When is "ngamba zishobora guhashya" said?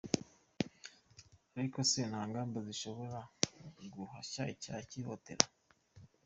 2.29-4.43